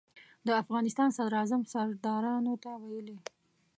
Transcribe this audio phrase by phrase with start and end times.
[0.47, 3.17] د افغانستان صدراعظم سردارانو ته ویلي.